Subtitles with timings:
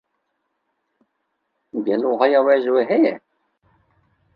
[1.85, 3.11] Gelo haya we ji we heye?